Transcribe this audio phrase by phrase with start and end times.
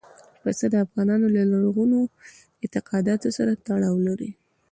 [0.41, 1.99] پسه د افغانانو له لرغونو
[2.63, 4.31] اعتقاداتو سره تړاو لري.